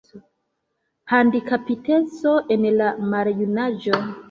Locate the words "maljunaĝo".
3.15-4.05